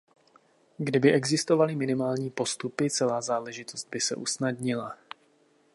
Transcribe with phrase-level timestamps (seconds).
[0.77, 4.97] Kdyby existovaly minimální postupy, celá záležitost by se usnadnila.